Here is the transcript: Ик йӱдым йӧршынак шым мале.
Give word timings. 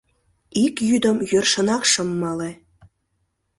Ик 0.63 0.75
йӱдым 0.89 1.17
йӧршынак 1.31 1.83
шым 1.91 2.09
мале. 2.21 2.51